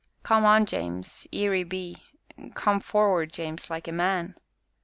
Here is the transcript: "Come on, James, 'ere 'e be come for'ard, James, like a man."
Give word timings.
"Come 0.23 0.45
on, 0.45 0.65
James, 0.65 1.27
'ere 1.31 1.53
'e 1.53 1.63
be 1.63 1.95
come 2.55 2.79
for'ard, 2.79 3.31
James, 3.31 3.69
like 3.69 3.87
a 3.87 3.91
man." 3.91 4.33